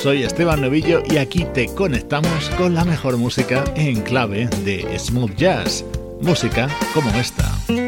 Soy 0.00 0.22
Esteban 0.22 0.60
Novillo 0.60 1.02
y 1.10 1.16
aquí 1.16 1.44
te 1.52 1.66
conectamos 1.66 2.50
con 2.56 2.74
la 2.74 2.84
mejor 2.84 3.16
música 3.16 3.64
en 3.74 4.02
clave 4.02 4.48
de 4.64 4.98
smooth 4.98 5.34
jazz. 5.36 5.84
Música 6.20 6.68
como 6.94 7.10
esta. 7.18 7.85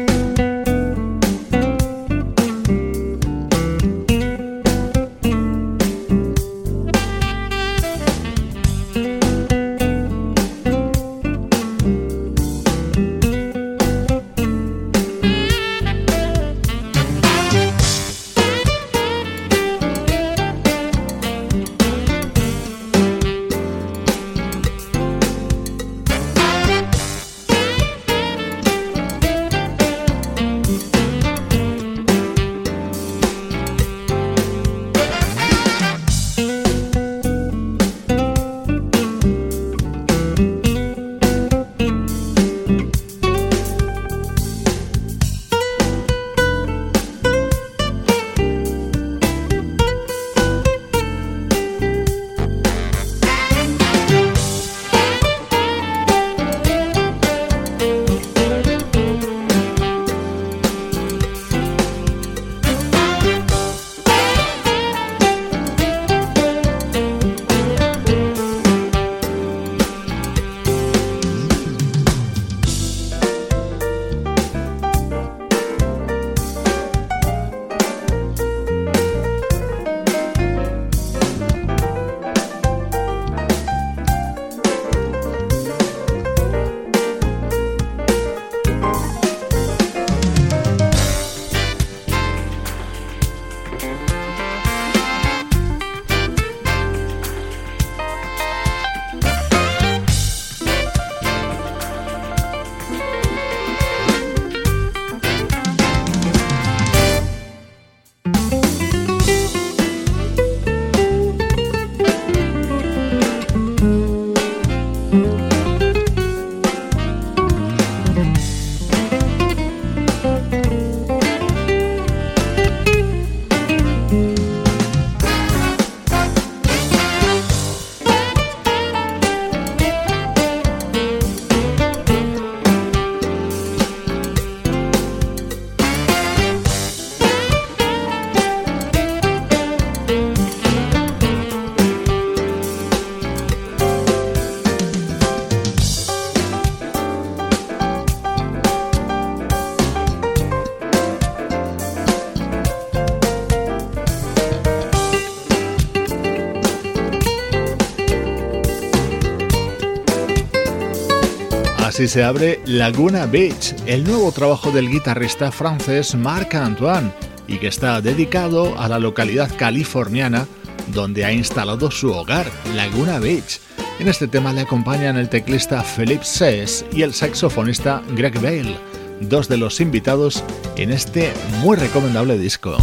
Así 161.99 162.07
se 162.07 162.23
abre 162.23 162.61
Laguna 162.65 163.25
Beach, 163.25 163.75
el 163.85 164.05
nuevo 164.05 164.31
trabajo 164.31 164.71
del 164.71 164.89
guitarrista 164.89 165.51
francés 165.51 166.15
Marc 166.15 166.55
Antoine, 166.55 167.11
y 167.45 167.57
que 167.57 167.67
está 167.67 167.99
dedicado 167.99 168.79
a 168.79 168.87
la 168.87 168.99
localidad 168.99 169.53
californiana 169.57 170.47
donde 170.93 171.25
ha 171.25 171.33
instalado 171.33 171.91
su 171.91 172.09
hogar, 172.13 172.49
Laguna 172.73 173.19
Beach. 173.19 173.59
En 173.99 174.07
este 174.07 174.29
tema 174.29 174.53
le 174.53 174.61
acompañan 174.61 175.17
el 175.17 175.27
teclista 175.27 175.83
Philip 175.83 176.23
Sess 176.23 176.85
y 176.93 177.01
el 177.01 177.13
saxofonista 177.13 178.01
Greg 178.15 178.39
Bale, 178.39 178.77
dos 179.19 179.49
de 179.49 179.57
los 179.57 179.81
invitados 179.81 180.41
en 180.77 180.91
este 180.91 181.33
muy 181.61 181.75
recomendable 181.75 182.37
disco. 182.37 182.77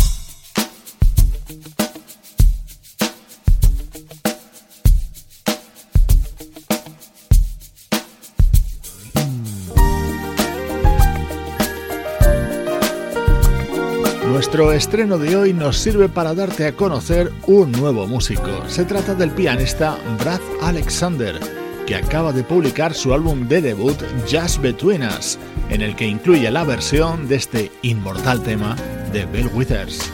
Nuestro 14.56 14.72
estreno 14.72 15.18
de 15.18 15.36
hoy 15.36 15.52
nos 15.52 15.76
sirve 15.76 16.08
para 16.08 16.32
darte 16.32 16.66
a 16.66 16.72
conocer 16.72 17.30
un 17.46 17.72
nuevo 17.72 18.06
músico. 18.06 18.66
Se 18.68 18.86
trata 18.86 19.14
del 19.14 19.30
pianista 19.30 19.98
Brad 20.18 20.40
Alexander, 20.62 21.38
que 21.86 21.94
acaba 21.94 22.32
de 22.32 22.42
publicar 22.42 22.94
su 22.94 23.12
álbum 23.12 23.48
de 23.48 23.60
debut 23.60 23.98
Just 24.22 24.62
Between 24.62 25.02
Us, 25.02 25.38
en 25.68 25.82
el 25.82 25.94
que 25.94 26.06
incluye 26.06 26.50
la 26.50 26.64
versión 26.64 27.28
de 27.28 27.34
este 27.34 27.70
inmortal 27.82 28.42
tema 28.42 28.76
de 29.12 29.26
Bill 29.26 29.50
Withers. 29.52 30.10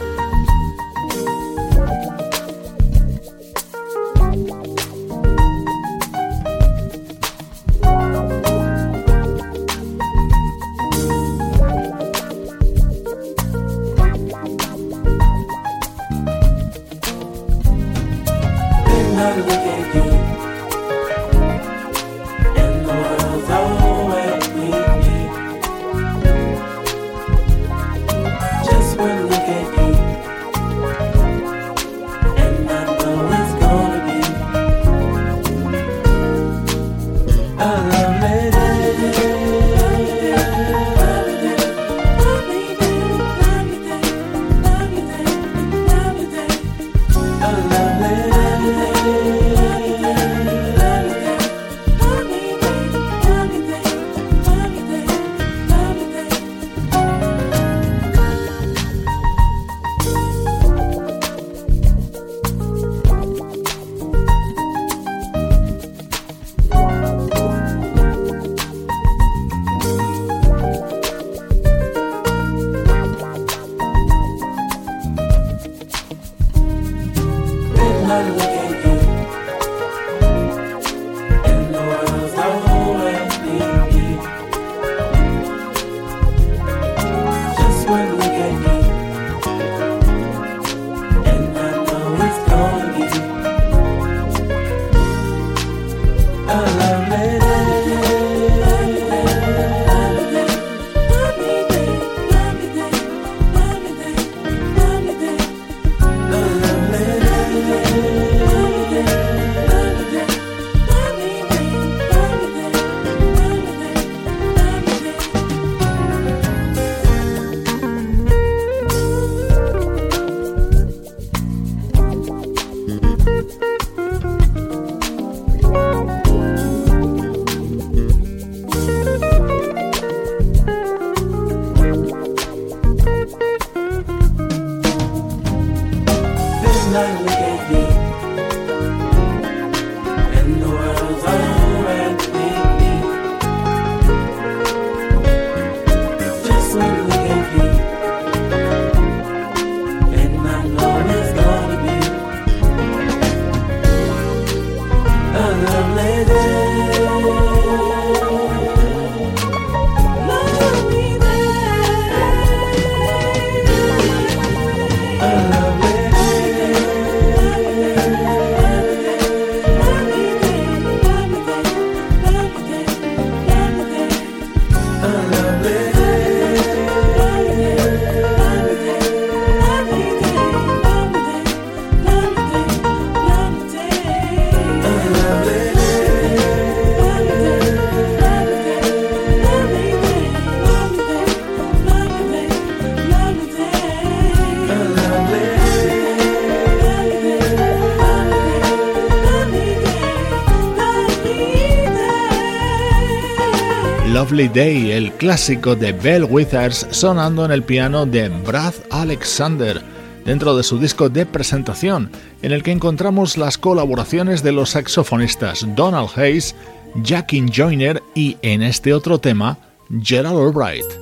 Day, 204.49 204.93
el 204.93 205.12
clásico 205.12 205.75
de 205.75 205.93
Bell 205.93 206.25
Withers, 206.25 206.87
sonando 206.91 207.44
en 207.44 207.50
el 207.50 207.62
piano 207.62 208.06
de 208.06 208.29
Brad 208.29 208.75
Alexander, 208.91 209.83
dentro 210.25 210.56
de 210.56 210.62
su 210.62 210.79
disco 210.79 211.09
de 211.09 211.27
presentación, 211.27 212.11
en 212.43 212.53
el 212.53 212.62
que 212.62 212.73
encontramos 212.73 213.37
las 213.37 213.59
colaboraciones 213.59 214.43
de 214.43 214.53
los 214.53 214.71
saxofonistas 214.71 215.67
Donald 215.75 216.11
Hayes, 216.17 216.55
Jackie 217.03 217.47
Joyner 217.55 218.03
y, 218.15 218.37
en 218.43 218.62
este 218.62 218.93
otro 218.93 219.19
tema, 219.19 219.59
Gerald 220.03 220.39
Albright. 220.39 221.02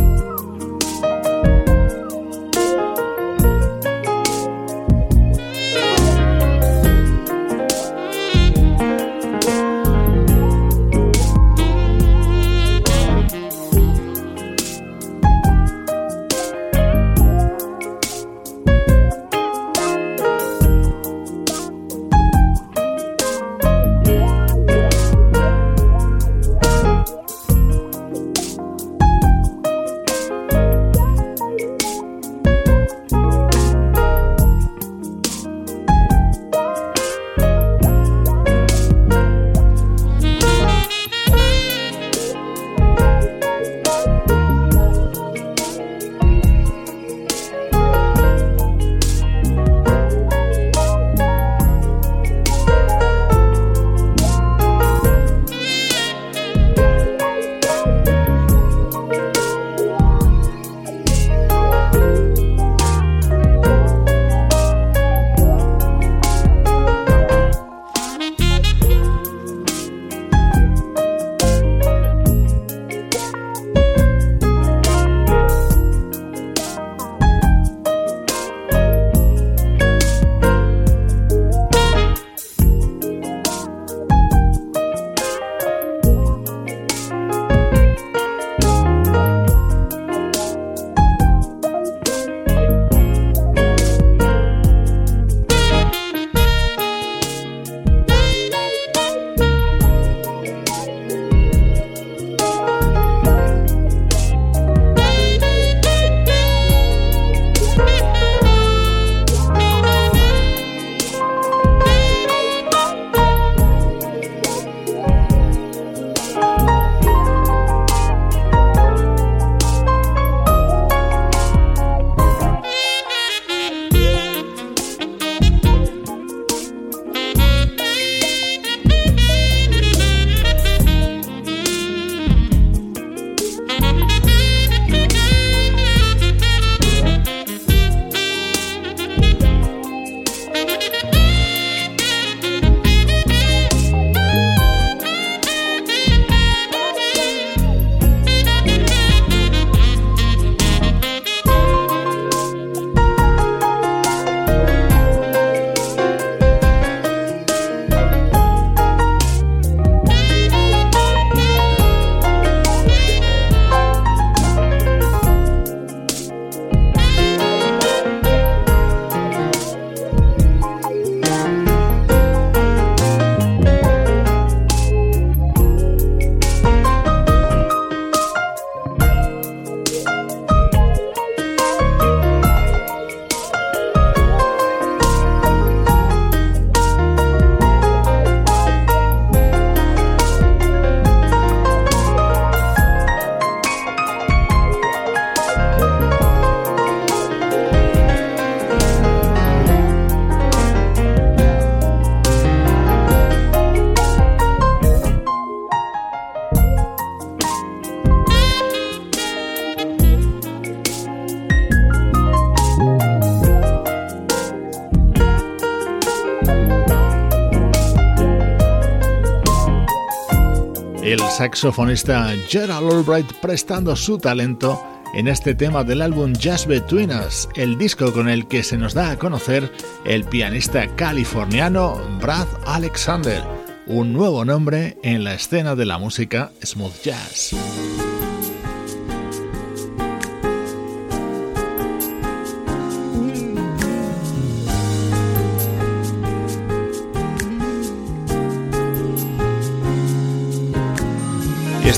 Saxofonista 221.41 222.35
Gerald 222.47 222.87
Albright 222.87 223.33
prestando 223.41 223.95
su 223.95 224.19
talento 224.19 224.79
en 225.15 225.27
este 225.27 225.55
tema 225.55 225.83
del 225.83 226.03
álbum 226.03 226.33
Jazz 226.33 226.67
Between 226.67 227.09
Us, 227.09 227.49
el 227.55 227.79
disco 227.79 228.13
con 228.13 228.29
el 228.29 228.47
que 228.47 228.61
se 228.61 228.77
nos 228.77 228.93
da 228.93 229.09
a 229.09 229.17
conocer 229.17 229.71
el 230.05 230.23
pianista 230.23 230.87
californiano 230.95 231.99
Brad 232.21 232.47
Alexander, 232.67 233.41
un 233.87 234.13
nuevo 234.13 234.45
nombre 234.45 234.99
en 235.01 235.23
la 235.23 235.33
escena 235.33 235.75
de 235.75 235.85
la 235.87 235.97
música 235.97 236.51
smooth 236.63 237.01
jazz. 237.01 237.55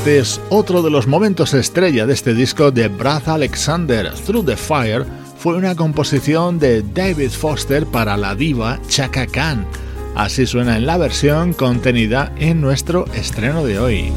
Este 0.03 0.19
es 0.19 0.41
otro 0.49 0.81
de 0.81 0.89
los 0.89 1.07
momentos 1.07 1.53
estrella 1.53 2.05
de 2.05 2.11
este 2.11 2.33
disco 2.33 2.71
de 2.71 2.89
Brad 2.89 3.29
Alexander, 3.29 4.11
Through 4.13 4.47
the 4.47 4.57
Fire, 4.57 5.05
fue 5.37 5.55
una 5.55 5.75
composición 5.77 6.59
de 6.59 6.81
David 6.81 7.29
Foster 7.29 7.85
para 7.85 8.17
la 8.17 8.35
diva 8.35 8.81
Chaka 8.89 9.25
Khan. 9.27 9.65
Así 10.13 10.45
suena 10.45 10.75
en 10.75 10.85
la 10.85 10.97
versión 10.97 11.53
contenida 11.53 12.33
en 12.37 12.59
nuestro 12.59 13.05
estreno 13.13 13.63
de 13.63 13.79
hoy. 13.79 14.11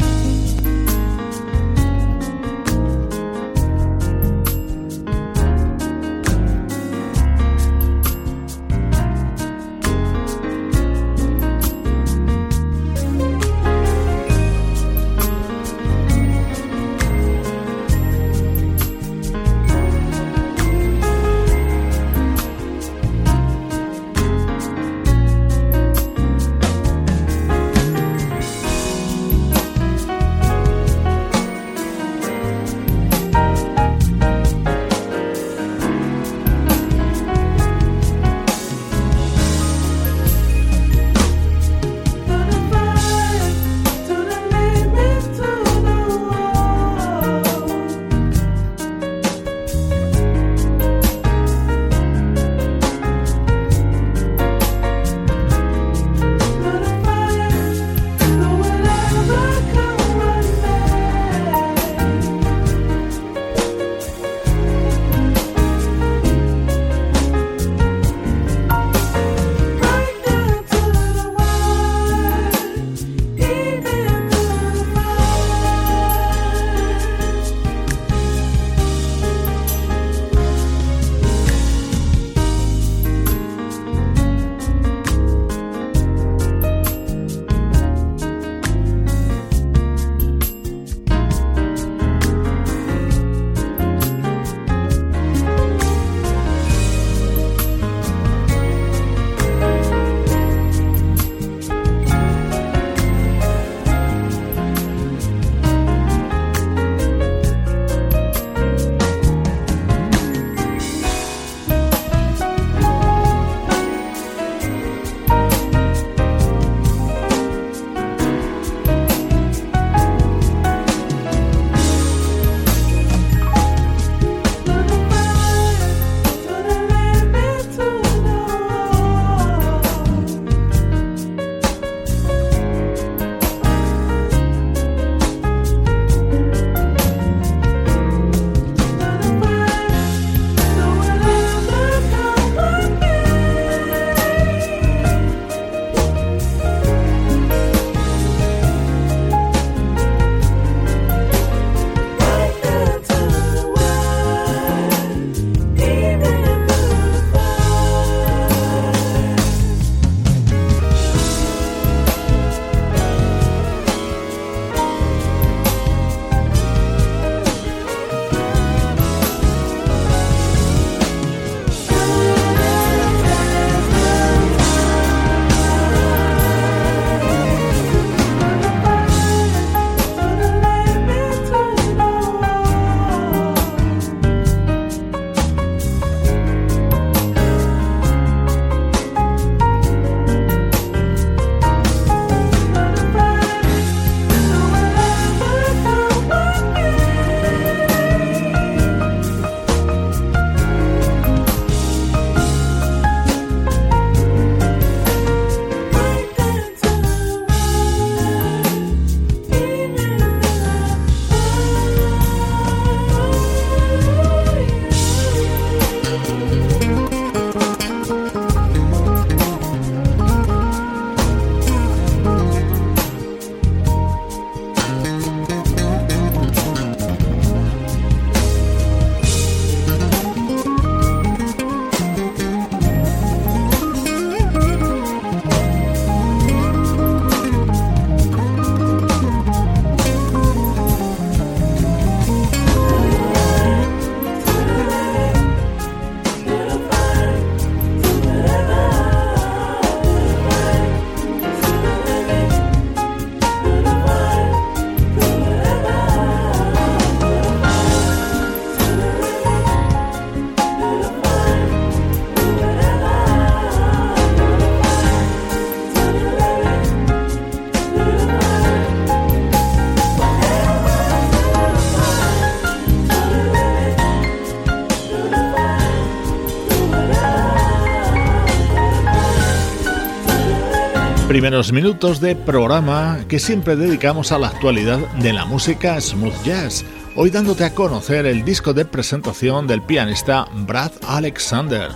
Primeros 281.36 281.70
minutos 281.70 282.18
de 282.22 282.34
programa 282.34 283.18
que 283.28 283.38
siempre 283.38 283.76
dedicamos 283.76 284.32
a 284.32 284.38
la 284.38 284.46
actualidad 284.46 284.96
de 285.16 285.34
la 285.34 285.44
música 285.44 286.00
smooth 286.00 286.32
jazz, 286.44 286.82
hoy 287.14 287.28
dándote 287.28 287.64
a 287.64 287.74
conocer 287.74 288.24
el 288.24 288.42
disco 288.42 288.72
de 288.72 288.86
presentación 288.86 289.66
del 289.66 289.82
pianista 289.82 290.48
Brad 290.66 290.92
Alexander. 291.06 291.90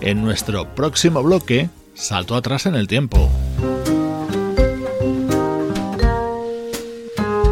En 0.00 0.22
nuestro 0.22 0.74
próximo 0.74 1.22
bloque, 1.22 1.68
salto 1.92 2.36
atrás 2.36 2.64
en 2.64 2.74
el 2.74 2.88
tiempo. 2.88 3.28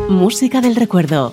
Música 0.09 0.63
del 0.63 0.77
recuerdo. 0.77 1.31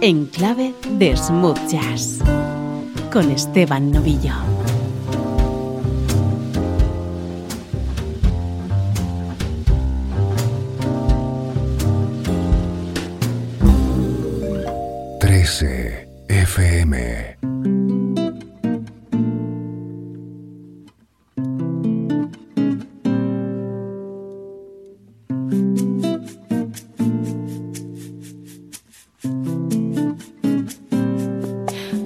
En 0.00 0.24
clave 0.24 0.72
de 0.92 1.14
smooth 1.18 1.68
jazz. 1.68 2.20
Con 3.12 3.30
Esteban 3.30 3.90
Novillo. 3.90 4.51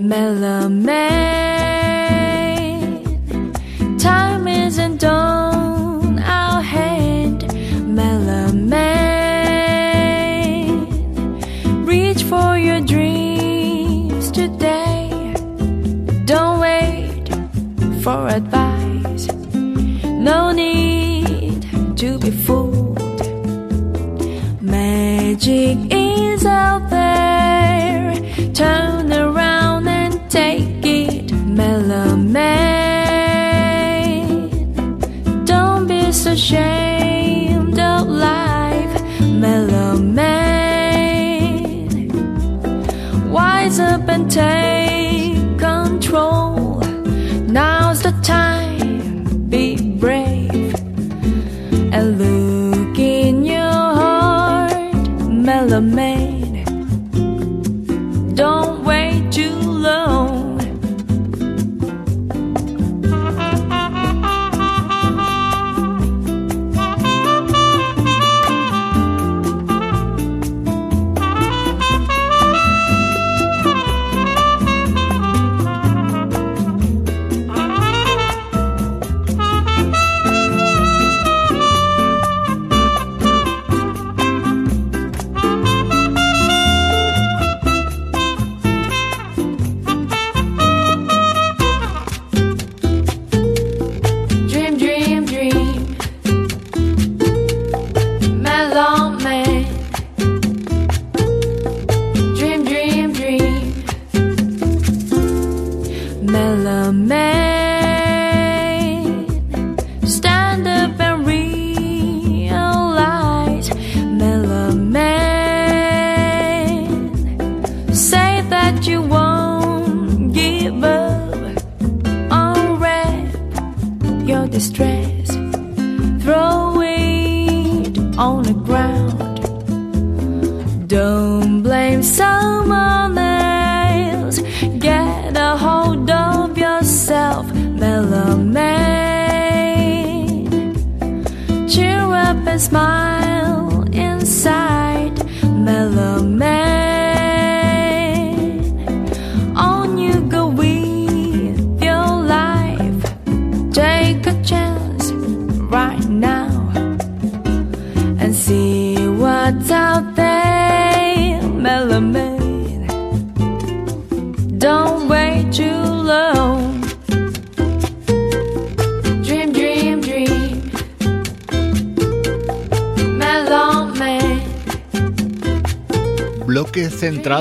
Mellow 0.08 0.68
Man. 0.68 1.35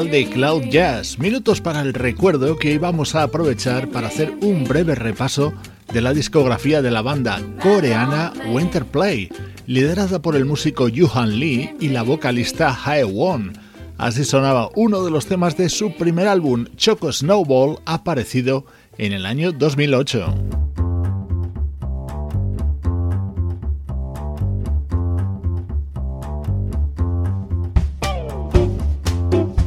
De 0.10 0.30
Cloud 0.30 0.64
Jazz, 0.70 1.20
minutos 1.20 1.62
para 1.62 1.82
el 1.82 1.94
recuerdo 1.94 2.58
que 2.58 2.78
vamos 2.78 3.16
a 3.16 3.24
aprovechar 3.24 3.90
para 3.90 4.08
hacer 4.08 4.34
un 4.42 4.64
breve 4.64 4.96
repaso 4.96 5.54
de 5.92 6.02
la 6.02 6.14
discografía 6.14 6.82
de 6.82 6.92
la 6.92 7.02
banda 7.02 7.42
coreana 7.62 8.34
Winterplay, 8.52 9.30
liderada 9.66 10.22
por 10.22 10.36
el 10.36 10.46
músico 10.46 10.88
Yuhan 10.88 11.40
Lee 11.40 11.72
y 11.80 11.90
la 11.90 12.04
vocalista 12.04 12.78
Hae 12.84 13.04
Won. 13.04 13.54
Así 13.98 14.26
sonaba 14.26 14.70
uno 14.76 15.04
de 15.04 15.12
los 15.12 15.26
temas 15.26 15.58
de 15.58 15.70
su 15.70 15.94
primer 15.94 16.28
álbum, 16.28 16.66
Choco 16.76 17.12
Snowball, 17.12 17.80
aparecido 17.86 18.66
en 18.98 19.14
el 19.14 19.26
año 19.26 19.52
2008. 19.52 20.55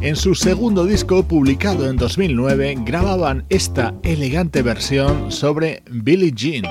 En 0.08 0.16
su 0.16 0.34
segundo 0.34 0.86
disco, 0.86 1.22
publicado 1.22 1.86
en 1.90 1.98
2009, 1.98 2.78
grababan 2.80 3.44
esta 3.50 3.92
elegante 4.02 4.62
versión 4.62 5.30
sobre 5.30 5.82
Billie 5.90 6.32
Jean. 6.34 6.64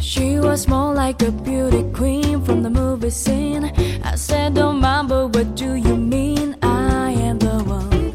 She 0.00 0.40
was 0.40 0.66
more 0.66 0.92
like 0.92 1.24
a 1.24 1.30
beauty 1.30 1.84
queen 1.96 2.42
from 2.44 2.64
the 2.64 2.68
movie 2.68 3.12
scene. 3.12 3.66
I 4.02 4.16
said, 4.16 4.54
Don't 4.54 4.80
mind, 4.80 5.08
but 5.08 5.36
what 5.36 5.54
do 5.54 5.76
you 5.76 5.94
mean? 5.94 6.56
I 6.60 7.12
am 7.12 7.38
the 7.38 7.62
one 7.62 8.12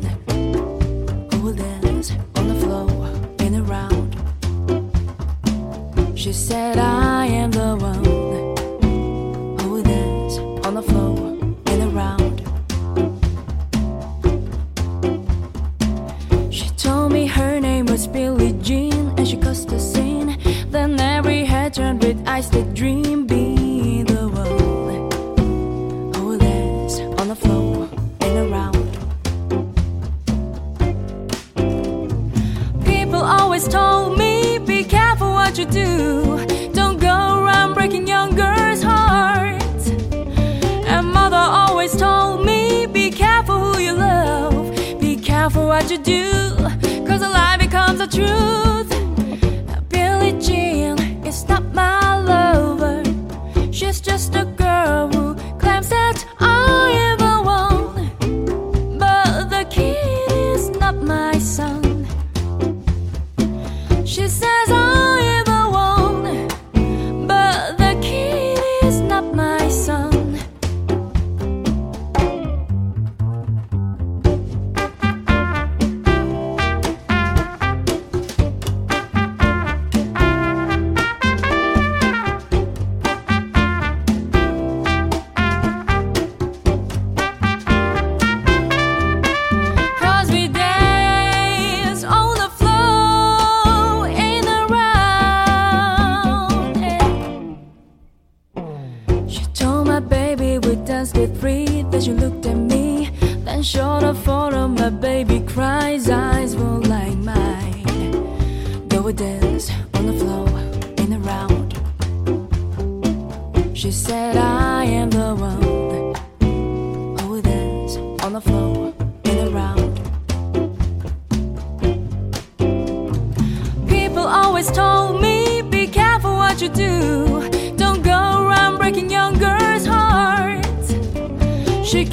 who 1.31 1.53
dance 1.53 2.11
on 2.35 2.49
the 2.49 2.55
floor 2.55 2.89
in 3.39 3.55
a 3.55 3.63
round. 3.63 4.13
She 6.19 6.33
said, 6.33 6.77
I 6.77 6.92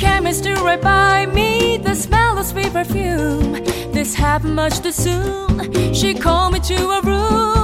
chemistry 0.00 0.54
right 0.54 0.80
by 0.80 1.26
me, 1.26 1.76
the 1.76 1.94
smell 1.94 2.38
of 2.38 2.46
sweet 2.46 2.72
perfume. 2.72 3.52
This 3.92 4.14
happened 4.14 4.56
much 4.56 4.80
too 4.80 4.92
soon. 4.92 5.92
She 5.92 6.14
called 6.14 6.54
me 6.54 6.60
to 6.60 6.90
a 6.90 7.00
room. 7.02 7.59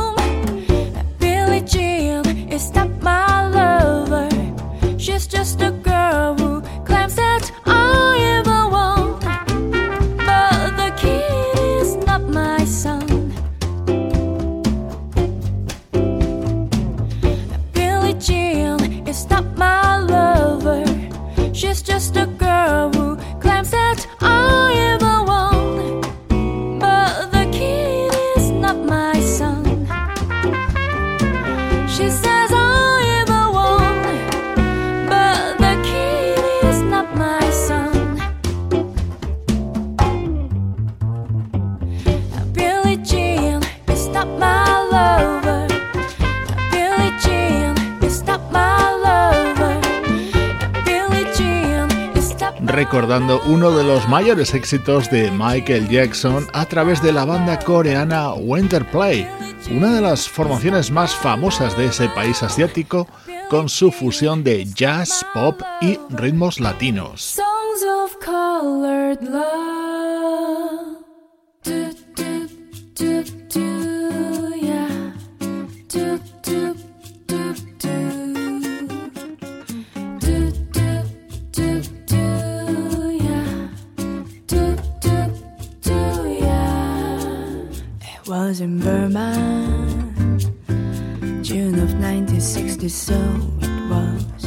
los 53.97 54.09
mayores 54.11 54.53
éxitos 54.53 55.11
de 55.11 55.31
Michael 55.31 55.89
Jackson 55.89 56.47
a 56.53 56.67
través 56.67 57.01
de 57.01 57.13
la 57.13 57.25
banda 57.25 57.59
coreana 57.59 58.35
Winterplay, 58.35 59.27
una 59.71 59.95
de 59.95 60.03
las 60.03 60.29
formaciones 60.29 60.91
más 60.91 61.15
famosas 61.15 61.75
de 61.79 61.87
ese 61.87 62.11
país 62.11 62.43
asiático 62.43 63.09
con 63.49 63.71
su 63.71 63.91
fusión 63.91 64.45
de 64.45 64.67
jazz, 64.67 65.25
pop 65.33 65.63
y 65.81 65.99
ritmos 66.11 66.61
latinos. 66.61 67.41
in 88.67 88.81
Burma, 88.81 89.31
June 91.41 91.79
of 91.79 91.93
1960, 92.03 92.89
so 92.89 93.15
it 93.61 93.83
was. 93.89 94.43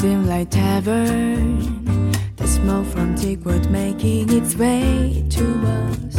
Dim 0.00 0.28
Light 0.28 0.48
Tavern, 0.52 2.12
the 2.36 2.46
smoke 2.46 2.86
from 2.86 3.16
Teakwood 3.16 3.68
making 3.70 4.32
its 4.32 4.54
way 4.54 5.26
to 5.30 5.46
us. 5.80 6.16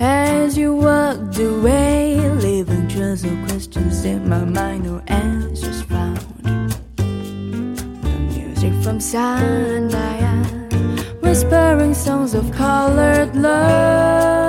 As 0.00 0.56
you 0.56 0.74
walked 0.74 1.38
away, 1.38 2.16
leaving 2.46 2.88
trails 2.88 3.22
of 3.22 3.36
questions 3.48 4.06
in 4.06 4.30
my 4.30 4.46
mind, 4.46 4.84
no 4.84 5.02
answers 5.08 5.82
found. 5.82 6.20
The 6.96 8.14
music 8.30 8.72
from 8.82 8.98
sunlight 8.98 10.21
whispering 11.32 11.94
songs 11.94 12.34
of 12.34 12.52
colored 12.52 13.34
love. 13.34 14.41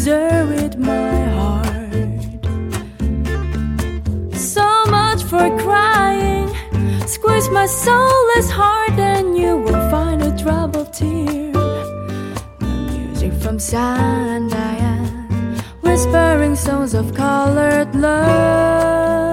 deserted 0.00 0.78
my 0.78 1.24
heart. 1.36 2.08
So 4.34 4.66
much 4.86 5.22
for 5.24 5.46
crying. 5.58 6.48
Squeeze 7.06 7.50
my 7.50 7.66
soulless 7.66 8.48
heart, 8.48 8.98
and 8.98 9.36
you 9.36 9.58
will 9.58 9.90
find 9.90 10.22
a 10.22 10.32
troubled 10.42 10.94
tear. 10.94 11.52
Music 12.60 13.34
from 13.42 13.58
Sandia, 13.58 14.94
whispering 15.82 16.56
songs 16.56 16.94
of 16.94 17.14
colored 17.14 17.94
love. 17.94 19.29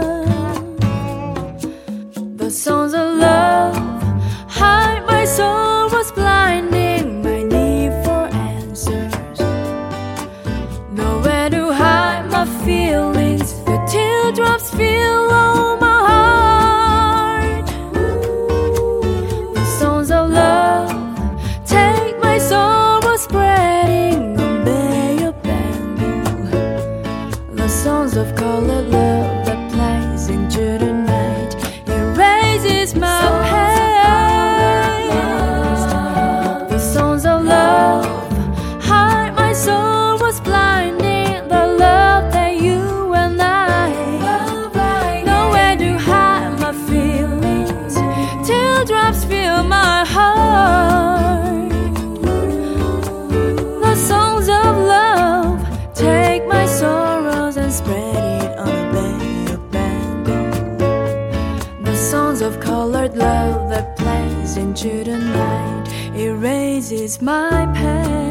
My 67.21 67.65
past. 67.73 68.27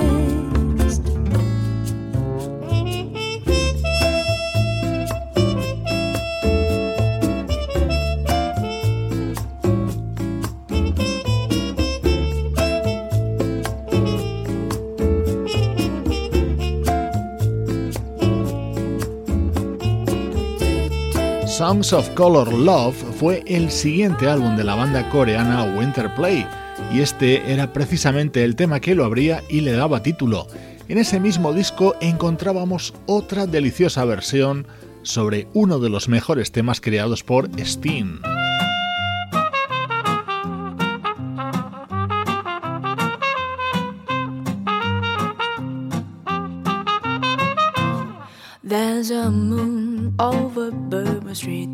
Songs 21.47 21.95
of 21.95 22.11
Color 22.11 22.53
Love 22.53 22.95
fue 23.19 23.43
el 23.47 23.71
siguiente 23.71 24.29
álbum 24.29 24.55
de 24.59 24.65
la 24.65 24.75
banda 24.75 25.09
coreana 25.09 25.65
Winterplay, 25.79 26.47
y 26.97 27.03
este 27.03 27.53
era 27.53 27.75
precisamente 27.75 28.43
el 28.43 28.57
tema 28.57 28.81
que 28.81 28.95
lo 28.95 29.05
abría 29.05 29.43
y 29.51 29.61
le 29.61 29.73
daba 29.73 30.03
título. 30.03 30.47
En 30.89 30.97
ese 30.97 31.21
mismo 31.21 31.53
disco 31.53 31.95
encontrábamos 32.01 32.95
otra 33.05 33.47
deliciosa 33.47 34.03
versión 34.07 34.67
sobre 35.03 35.47
uno 35.53 35.79
de 35.79 35.91
los 35.91 36.09
mejores 36.09 36.53
temas 36.53 36.81
creados 36.81 37.23
por 37.23 37.51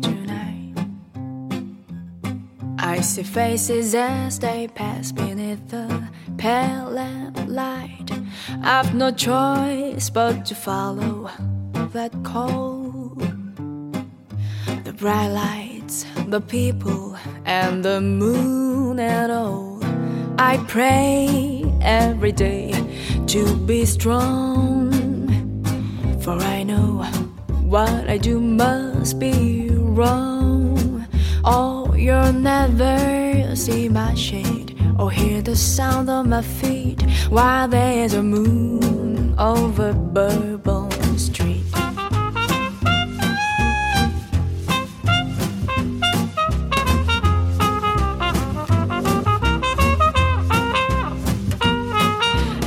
tonight. 0.01 0.22
See 3.03 3.21
faces 3.21 3.93
as 3.95 4.39
they 4.39 4.69
pass 4.69 5.11
beneath 5.11 5.67
the 5.67 6.07
pale 6.37 6.89
lamplight. 6.89 8.09
I've 8.63 8.95
no 8.95 9.11
choice 9.11 10.09
but 10.09 10.45
to 10.45 10.55
follow 10.55 11.29
that 11.91 12.13
call. 12.23 13.13
The 14.85 14.93
bright 14.93 15.27
lights, 15.27 16.05
the 16.27 16.39
people, 16.39 17.17
and 17.45 17.83
the 17.83 17.99
moon 17.99 18.99
at 18.99 19.29
all. 19.29 19.79
I 20.39 20.63
pray 20.69 21.65
every 21.81 22.31
day 22.31 22.71
to 23.27 23.55
be 23.67 23.85
strong. 23.85 24.91
For 26.21 26.39
I 26.39 26.63
know 26.63 27.03
what 27.67 28.09
I 28.09 28.17
do 28.17 28.39
must 28.39 29.19
be 29.19 29.69
wrong. 29.71 31.05
Oh, 31.43 31.82
you'll 32.03 32.33
never 32.33 33.55
see 33.55 33.87
my 33.87 34.13
shade 34.13 34.77
or 34.99 35.09
hear 35.09 35.41
the 35.41 35.55
sound 35.55 36.09
of 36.09 36.27
my 36.27 36.41
feet 36.41 37.01
while 37.29 37.65
there's 37.65 38.13
a 38.13 38.21
moon 38.21 39.33
over 39.39 39.93
Bourbon 39.93 41.17
Street. 41.17 41.63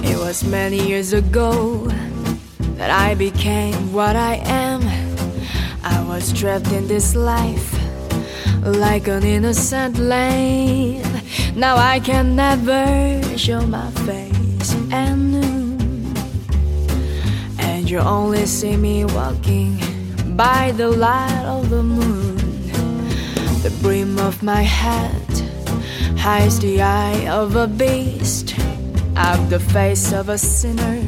It 0.03 0.17
was 0.17 0.45
many 0.45 0.89
years 0.89 1.13
ago 1.13 1.87
that 2.79 2.91
I 2.91 3.15
became 3.15 3.93
what 3.93 4.17
I 4.17 4.37
am. 4.47 4.81
I 5.85 6.03
was 6.09 6.33
trapped 6.33 6.73
in 6.73 6.89
this 6.89 7.15
life 7.15 7.76
like 8.67 9.09
an 9.09 9.23
innocent 9.23 9.99
lamb. 9.99 11.23
Now 11.55 11.77
I 11.77 12.01
can 12.01 12.37
never 12.37 13.23
show 13.39 13.67
my 13.67 13.91
face 14.07 14.75
and 14.91 15.35
And 17.59 17.89
you 17.89 17.99
only 17.99 18.47
see 18.47 18.77
me 18.77 19.05
walking 19.05 19.79
by 20.37 20.73
the 20.73 20.89
light 20.89 21.45
of 21.47 21.71
the 21.71 21.83
moon. 21.83 22.37
The 23.63 23.71
brim 23.83 24.19
of 24.19 24.43
my 24.43 24.63
hat 24.63 25.45
hides 26.19 26.59
the 26.61 26.83
eye 26.83 27.29
of 27.29 27.57
a 27.57 27.67
beast. 27.67 28.55
I've 29.17 29.49
the 29.49 29.61
face 29.61 30.13
of 30.13 30.29
a 30.29 30.39
sinner 30.39 31.03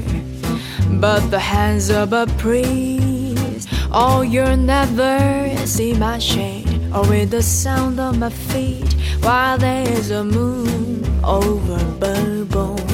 but 1.00 1.20
the 1.30 1.38
hands 1.38 1.90
of 1.90 2.12
a 2.12 2.26
priest. 2.38 3.68
Oh, 3.92 4.22
you'll 4.22 4.56
never 4.56 5.56
see 5.64 5.94
my 5.94 6.18
shade, 6.18 6.57
or 6.94 7.06
with 7.08 7.30
the 7.30 7.42
sound 7.42 8.00
of 8.00 8.18
my 8.18 8.30
feet, 8.30 8.94
while 9.20 9.58
there's 9.58 10.10
a 10.10 10.24
moon 10.24 11.04
over 11.24 11.78
Bourbon 12.00 12.87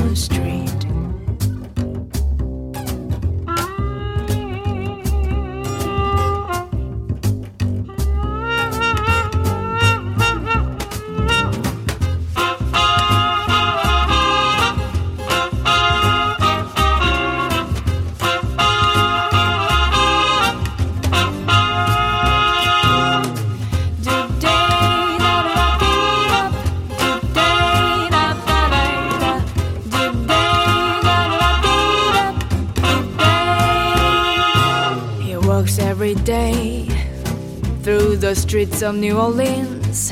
streets 38.65 38.83
of 38.83 38.95
New 38.95 39.19
Orleans. 39.19 40.11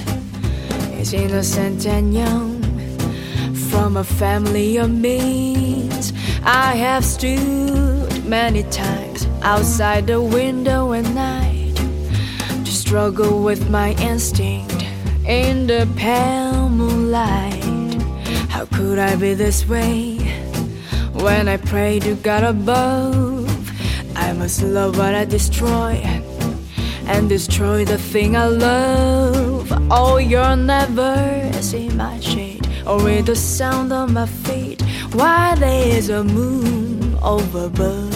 He's 0.94 1.14
innocent 1.14 1.86
and 1.86 2.12
young 2.12 2.60
from 3.70 3.96
a 3.96 4.04
family 4.04 4.76
of 4.76 4.90
means. 4.90 6.12
I 6.44 6.74
have 6.74 7.02
stood 7.02 8.26
many 8.26 8.64
times 8.64 9.26
outside 9.42 10.06
the 10.06 10.20
window 10.20 10.92
at 10.92 11.06
night 11.14 11.76
to 12.64 12.70
struggle 12.70 13.42
with 13.42 13.70
my 13.70 13.92
instinct 13.92 14.84
in 15.26 15.66
the 15.66 15.88
pale 15.96 16.68
moonlight. 16.68 18.02
How 18.50 18.66
could 18.66 18.98
I 18.98 19.16
be 19.16 19.32
this 19.32 19.66
way 19.66 20.18
when 21.24 21.48
I 21.48 21.56
pray 21.56 22.00
to 22.00 22.16
God 22.16 22.44
above? 22.44 23.48
I 24.14 24.34
must 24.34 24.62
love 24.62 24.98
what 24.98 25.14
I 25.14 25.24
destroy 25.24 26.11
and 27.06 27.28
destroy 27.28 27.84
the 27.84 27.98
thing 27.98 28.36
I 28.36 28.46
love. 28.46 29.72
Oh, 29.90 30.18
you'll 30.18 30.56
never 30.56 31.50
see 31.60 31.88
my 31.90 32.20
shade 32.20 32.66
or 32.86 33.08
hear 33.08 33.22
the 33.22 33.36
sound 33.36 33.92
of 33.92 34.12
my 34.12 34.26
feet 34.26 34.82
while 35.12 35.56
there's 35.56 36.08
a 36.08 36.24
moon 36.24 37.16
over 37.22 37.68
Bourbon 37.68 38.11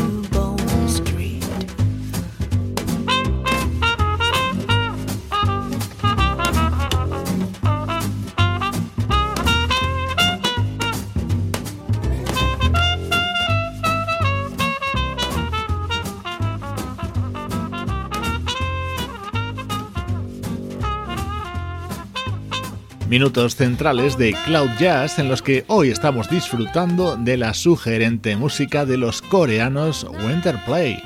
Minutos 23.17 23.57
centrales 23.57 24.19
de 24.19 24.37
Cloud 24.45 24.69
Jazz 24.79 25.19
en 25.19 25.31
los 25.31 25.41
que 25.41 25.65
hoy 25.69 25.89
estamos 25.89 26.29
disfrutando 26.29 27.17
de 27.17 27.39
la 27.39 27.55
sugerente 27.55 28.37
música 28.37 28.85
de 28.85 28.99
los 28.99 29.23
coreanos 29.23 30.07
Winterplay. 30.23 31.03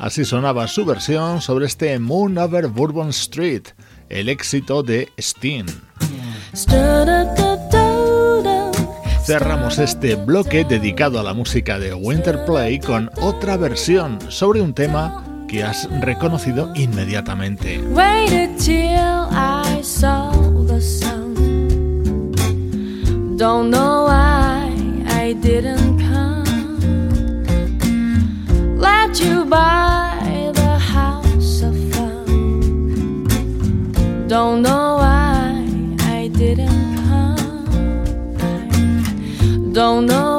Así 0.00 0.24
sonaba 0.24 0.66
su 0.66 0.84
versión 0.84 1.40
sobre 1.40 1.66
este 1.66 1.96
Moon 2.00 2.36
Over 2.36 2.66
Bourbon 2.66 3.10
Street, 3.10 3.62
el 4.08 4.28
éxito 4.28 4.82
de 4.82 5.12
Steen. 5.20 5.66
Cerramos 9.24 9.78
este 9.78 10.16
bloque 10.16 10.64
dedicado 10.64 11.20
a 11.20 11.22
la 11.22 11.32
música 11.32 11.78
de 11.78 11.94
Winterplay 11.94 12.80
con 12.80 13.08
otra 13.20 13.56
versión 13.56 14.18
sobre 14.30 14.60
un 14.60 14.74
tema 14.74 15.44
que 15.46 15.62
has 15.62 15.88
reconocido 16.00 16.72
inmediatamente. 16.74 17.80
Don't 23.42 23.70
know 23.70 24.04
why 24.04 24.70
I 25.08 25.32
didn't 25.32 25.98
come. 25.98 26.44
Let 28.78 29.18
you 29.18 29.44
buy 29.44 30.52
the 30.54 30.78
house 30.78 31.62
of 31.62 31.74
fun. 31.92 33.26
Don't 34.28 34.62
know 34.62 34.94
why 35.02 35.66
I 36.18 36.28
didn't 36.28 36.94
come. 37.08 38.52
Don't 39.72 40.06
know 40.06 40.31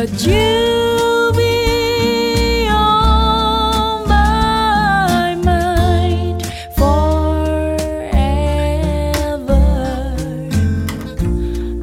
but 0.00 0.26
you'll 0.26 1.32
be 1.32 2.66
on 2.70 4.08
my 4.08 5.34
mind 5.44 6.42
forever. 6.74 7.84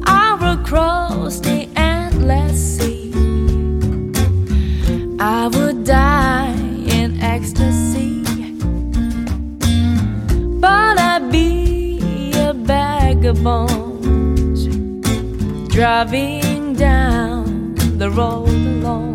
i 0.04 0.62
cross 0.66 1.38
the 1.38 1.68
endless 1.76 2.78
sea. 2.78 3.12
I 5.20 5.46
would 5.54 5.84
die 5.84 6.56
in 6.98 7.20
ecstasy, 7.22 8.24
but 10.58 10.98
I'd 10.98 11.30
be 11.30 12.32
a 12.34 12.52
vagabond 12.52 13.68
driving. 15.70 16.37
Alone. 18.18 18.82
My 18.82 19.07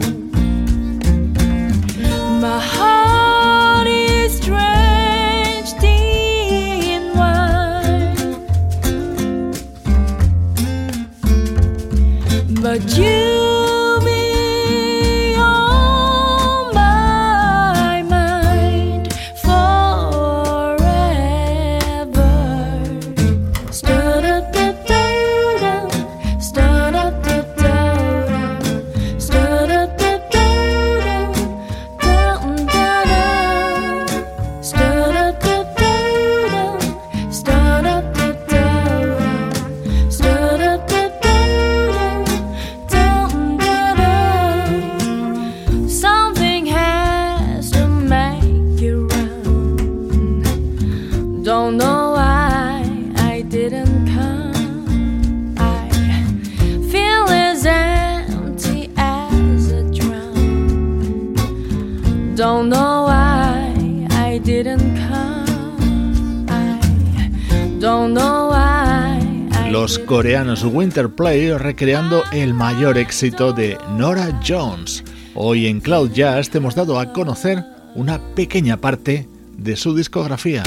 coreanos 70.24 70.64
Winterplay 70.64 71.52
recreando 71.58 72.24
el 72.32 72.54
mayor 72.54 72.98
éxito 72.98 73.52
de 73.52 73.78
Nora 73.98 74.40
Jones. 74.42 75.04
Hoy 75.36 75.68
en 75.68 75.82
Cloud 75.82 76.14
Jazz 76.14 76.50
te 76.50 76.60
hemos 76.60 76.76
dado 76.76 76.98
a 76.98 77.12
conocer 77.12 77.62
una 77.94 78.22
pequeña 78.34 78.78
parte 78.78 79.28
de 79.58 79.76
su 79.76 79.94
discografía. 79.94 80.64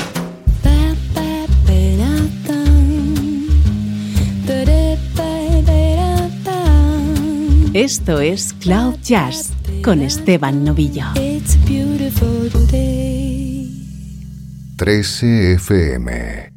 Esto 7.72 8.20
es 8.20 8.52
Cloud 8.60 8.96
Jazz 9.02 9.54
con 9.82 10.02
Esteban 10.02 10.64
Novillo. 10.64 11.06
13 14.76 15.52
FM 15.54 16.55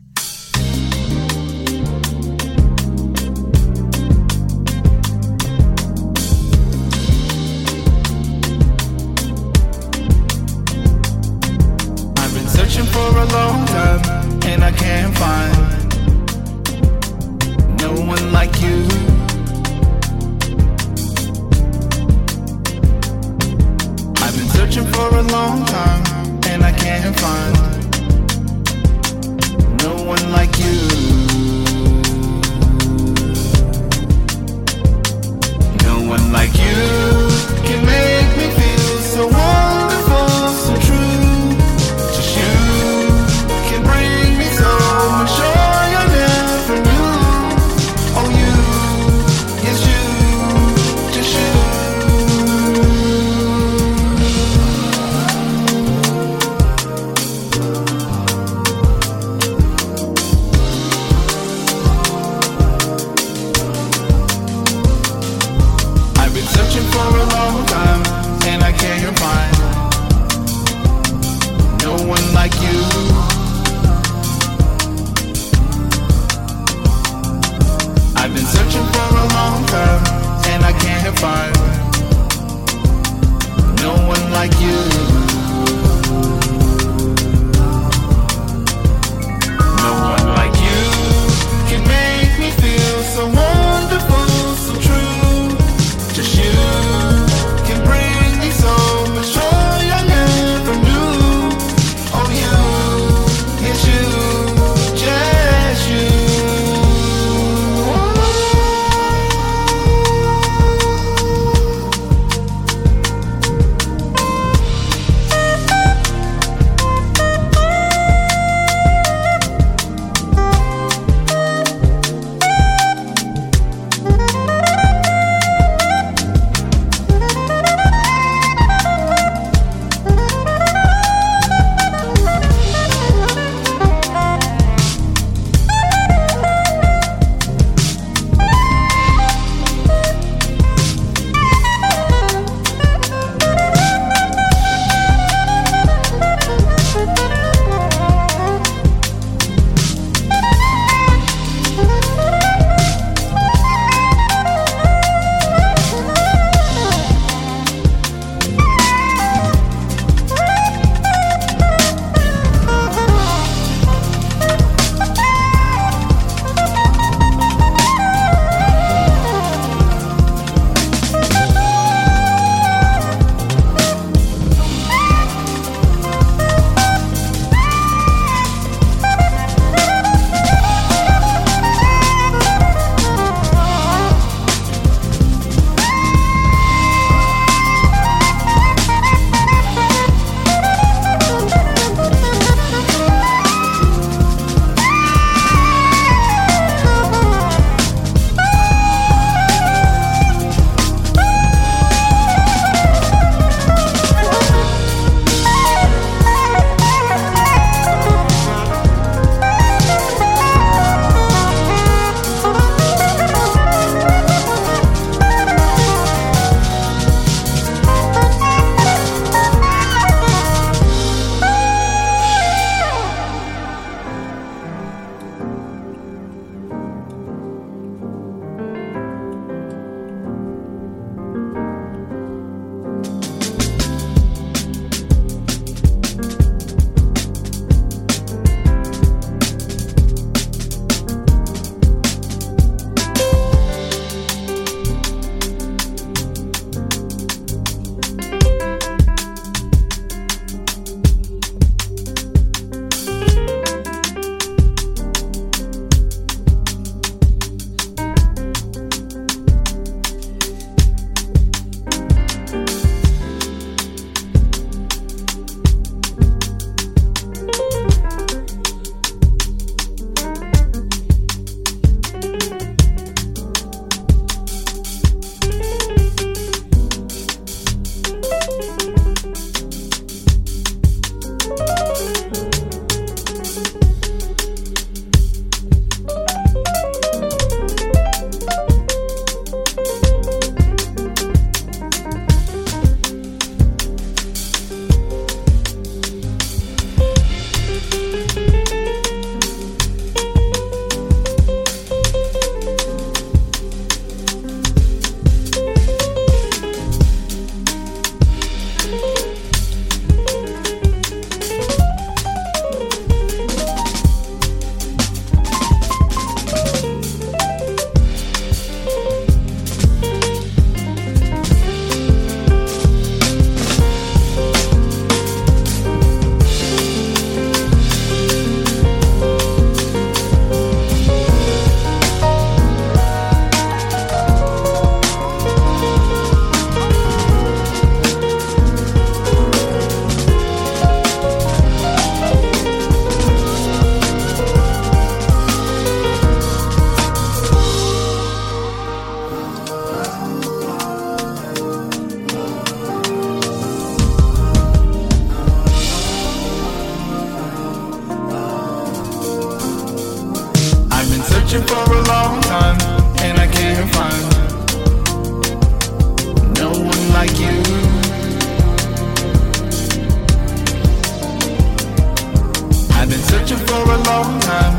long 374.10 374.40
time 374.40 374.76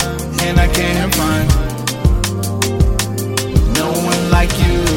and 0.47 0.59
I 0.59 0.66
can't 0.66 1.14
find 1.14 1.49
no 3.74 3.89
one 3.93 4.31
like 4.31 4.53
you. 4.59 4.89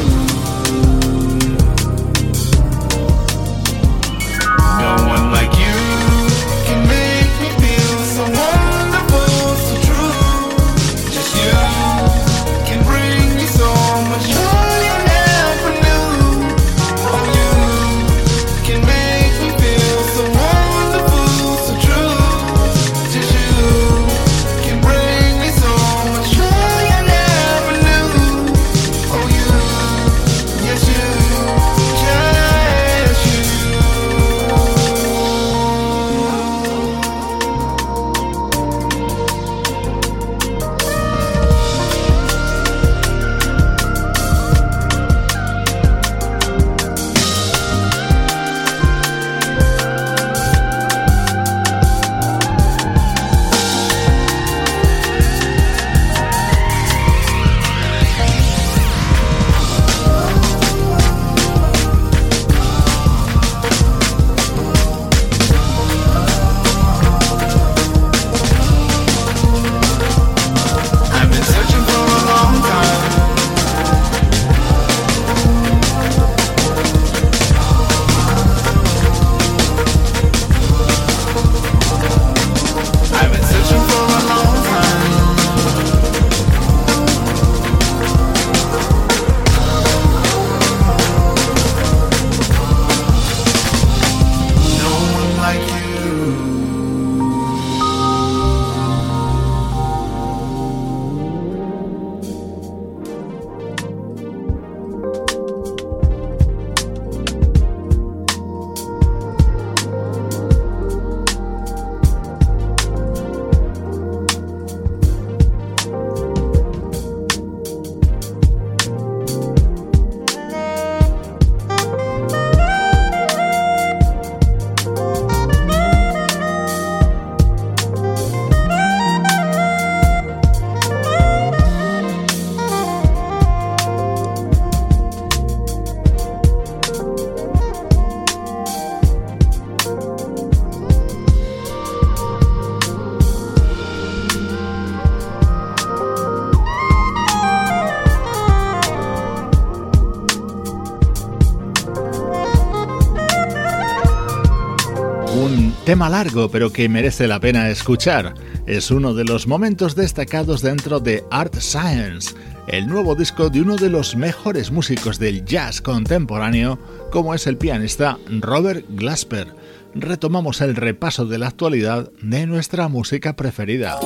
Tema 155.93 156.09
largo 156.09 156.49
pero 156.49 156.73
que 156.73 156.89
merece 156.89 157.27
la 157.27 157.39
pena 157.39 157.69
escuchar. 157.69 158.33
Es 158.65 158.89
uno 158.89 159.13
de 159.13 159.25
los 159.25 159.45
momentos 159.45 159.95
destacados 159.95 160.63
dentro 160.63 160.99
de 160.99 161.23
Art 161.29 161.53
Science, 161.59 162.33
el 162.67 162.87
nuevo 162.87 163.13
disco 163.13 163.51
de 163.51 163.61
uno 163.61 163.75
de 163.75 163.91
los 163.91 164.15
mejores 164.15 164.71
músicos 164.71 165.19
del 165.19 165.45
jazz 165.45 165.81
contemporáneo, 165.81 166.79
como 167.11 167.35
es 167.35 167.45
el 167.45 167.57
pianista 167.57 168.17
Robert 168.39 168.83
Glasper. 168.89 169.53
Retomamos 169.93 170.61
el 170.61 170.75
repaso 170.75 171.27
de 171.27 171.37
la 171.37 171.49
actualidad 171.49 172.09
de 172.23 172.47
nuestra 172.47 172.87
música 172.87 173.35
preferida. 173.35 173.99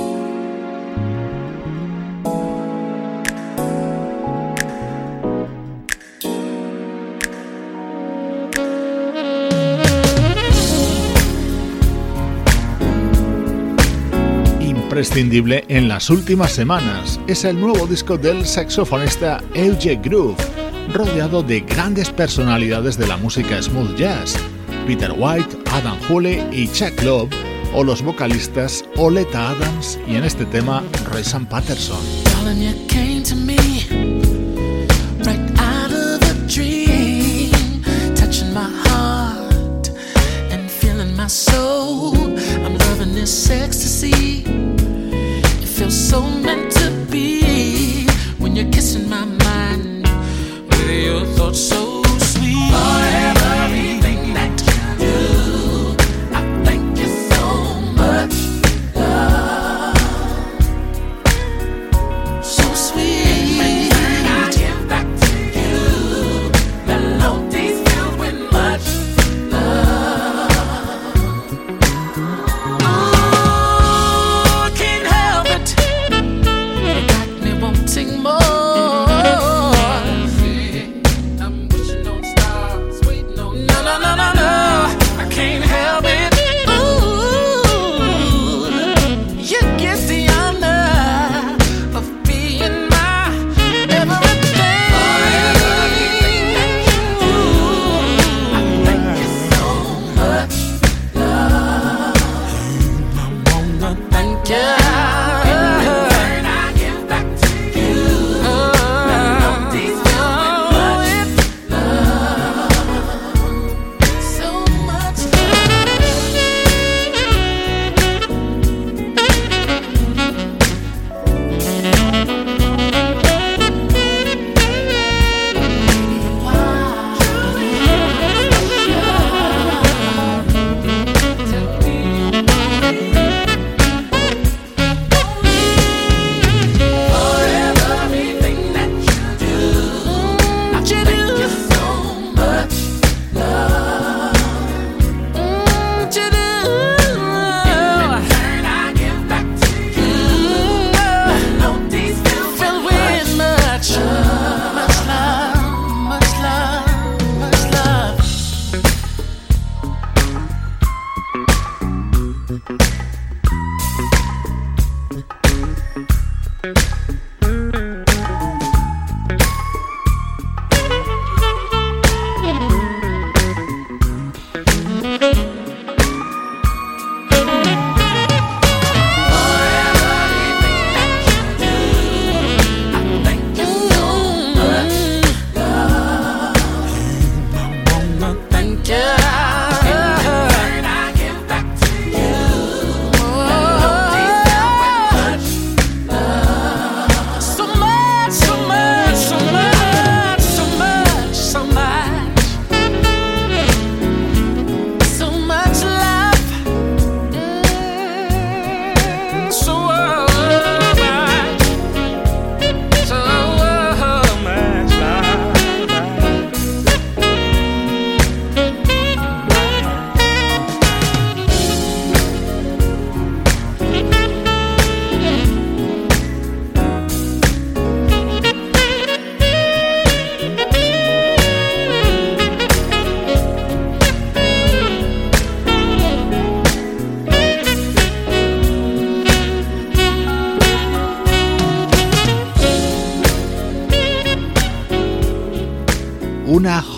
Imprescindible 14.97 15.63
en 15.67 15.87
las 15.87 16.09
últimas 16.09 16.51
semanas. 16.51 17.19
Es 17.27 17.45
el 17.45 17.59
nuevo 17.59 17.85
disco 17.85 18.17
del 18.17 18.47
saxofonista 18.47 19.43
Euge 19.53 19.95
Groove, 19.97 20.35
rodeado 20.91 21.43
de 21.43 21.59
grandes 21.59 22.09
personalidades 22.09 22.97
de 22.97 23.05
la 23.05 23.15
música 23.15 23.61
smooth 23.61 23.95
jazz, 23.95 24.35
Peter 24.87 25.13
White, 25.15 25.55
Adam 25.71 25.99
Hooley 26.09 26.43
y 26.51 26.67
Chuck 26.69 26.99
Love, 27.03 27.29
o 27.75 27.83
los 27.83 28.01
vocalistas 28.01 28.83
Oleta 28.95 29.49
Adams 29.49 29.99
y 30.07 30.15
en 30.15 30.23
este 30.23 30.45
tema 30.47 30.81
Rayson 31.11 31.45
Patterson. 31.45 32.01
so 46.08 46.22
many 46.22 46.57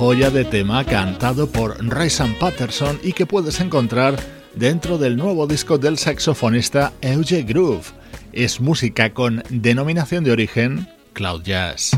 joya 0.09 0.31
de 0.31 0.43
tema 0.43 0.83
cantado 0.85 1.47
por 1.47 1.77
Rayson 1.87 2.33
Patterson 2.39 2.99
y 3.03 3.13
que 3.13 3.27
puedes 3.27 3.59
encontrar 3.59 4.19
dentro 4.55 4.97
del 4.97 5.15
nuevo 5.15 5.45
disco 5.45 5.77
del 5.77 5.99
saxofonista 5.99 6.93
Euge 7.01 7.43
Groove. 7.43 7.85
Es 8.33 8.59
música 8.59 9.13
con 9.13 9.43
denominación 9.51 10.23
de 10.23 10.31
origen 10.31 10.87
Cloud 11.13 11.43
Jazz. 11.43 11.91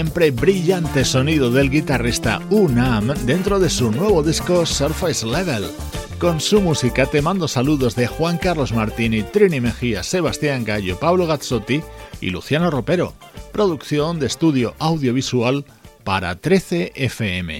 Siempre 0.00 0.30
brillante 0.30 1.04
sonido 1.04 1.50
del 1.50 1.68
guitarrista 1.68 2.40
Unam 2.48 3.08
dentro 3.26 3.60
de 3.60 3.68
su 3.68 3.92
nuevo 3.92 4.22
disco 4.22 4.64
Surface 4.64 5.26
Level. 5.26 5.66
Con 6.18 6.40
su 6.40 6.62
música 6.62 7.04
te 7.04 7.20
mando 7.20 7.46
saludos 7.48 7.96
de 7.96 8.06
Juan 8.06 8.38
Carlos 8.38 8.72
Martini, 8.72 9.22
Trini 9.22 9.60
Mejía, 9.60 10.02
Sebastián 10.02 10.64
Gallo, 10.64 10.98
Pablo 10.98 11.26
Gazzotti 11.26 11.82
y 12.22 12.30
Luciano 12.30 12.70
Ropero. 12.70 13.12
Producción 13.52 14.18
de 14.18 14.28
estudio 14.28 14.74
audiovisual 14.78 15.66
para 16.02 16.34
13 16.34 16.92
FM. 16.94 17.58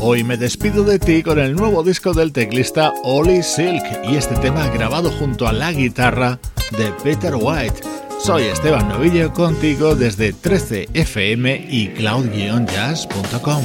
Hoy 0.00 0.24
me 0.24 0.36
despido 0.36 0.82
de 0.82 0.98
ti 0.98 1.22
con 1.22 1.38
el 1.38 1.54
nuevo 1.54 1.84
disco 1.84 2.12
del 2.12 2.32
teclista 2.32 2.92
Ollie 3.04 3.44
Silk 3.44 3.84
y 4.10 4.16
este 4.16 4.34
tema 4.34 4.66
grabado 4.66 5.12
junto 5.12 5.46
a 5.46 5.52
la 5.52 5.70
guitarra 5.70 6.40
de 6.76 6.92
Peter 7.04 7.36
White. 7.36 7.91
Soy 8.24 8.44
Esteban 8.44 8.88
Novillo 8.88 9.32
contigo 9.32 9.96
desde 9.96 10.32
13fm 10.32 11.66
y 11.68 11.88
cloud-jazz.com. 11.88 13.64